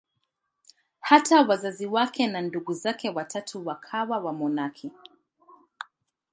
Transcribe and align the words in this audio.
Hata 0.99 1.41
wazazi 1.41 1.85
wake 1.85 2.27
na 2.27 2.41
ndugu 2.41 2.73
zake 2.73 3.09
watatu 3.09 3.65
wakawa 3.67 4.19
wamonaki. 4.19 4.91